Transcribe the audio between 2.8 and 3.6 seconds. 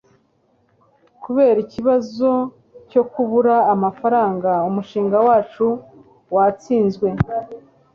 cyo kubura